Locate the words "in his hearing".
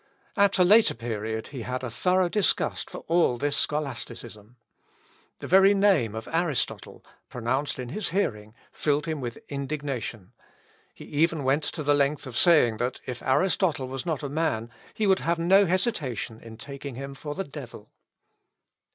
7.77-8.55